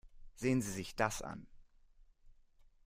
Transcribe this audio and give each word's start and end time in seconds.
Sehen 0.33 0.63
Sie 0.63 0.71
sich 0.71 0.95
das 0.95 1.21
an. 1.21 1.45